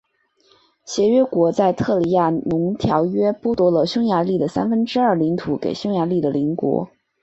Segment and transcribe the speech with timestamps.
[0.83, 6.89] 协约国在特里亚农条约剥夺了匈牙利的三分之二领土给匈牙利的邻国。